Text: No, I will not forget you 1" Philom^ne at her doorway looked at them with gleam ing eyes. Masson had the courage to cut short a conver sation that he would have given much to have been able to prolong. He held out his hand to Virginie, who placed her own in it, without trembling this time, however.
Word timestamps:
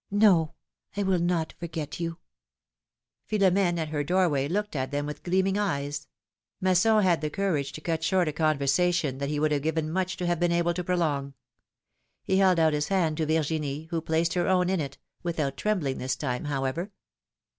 No, 0.09 0.55
I 0.97 1.03
will 1.03 1.19
not 1.19 1.53
forget 1.59 1.99
you 1.99 2.17
1" 3.29 3.39
Philom^ne 3.53 3.77
at 3.77 3.89
her 3.89 4.03
doorway 4.03 4.47
looked 4.47 4.75
at 4.75 4.89
them 4.89 5.05
with 5.05 5.21
gleam 5.21 5.45
ing 5.45 5.59
eyes. 5.59 6.07
Masson 6.59 7.03
had 7.03 7.21
the 7.21 7.29
courage 7.29 7.71
to 7.73 7.81
cut 7.81 8.03
short 8.03 8.27
a 8.27 8.31
conver 8.31 8.61
sation 8.63 9.19
that 9.19 9.29
he 9.29 9.39
would 9.39 9.51
have 9.51 9.61
given 9.61 9.91
much 9.91 10.17
to 10.17 10.25
have 10.25 10.39
been 10.39 10.51
able 10.51 10.73
to 10.73 10.83
prolong. 10.83 11.35
He 12.23 12.37
held 12.37 12.57
out 12.57 12.73
his 12.73 12.87
hand 12.87 13.17
to 13.17 13.27
Virginie, 13.27 13.89
who 13.91 14.01
placed 14.01 14.33
her 14.33 14.47
own 14.47 14.71
in 14.71 14.79
it, 14.79 14.97
without 15.21 15.55
trembling 15.55 15.99
this 15.99 16.15
time, 16.15 16.45
however. 16.45 16.91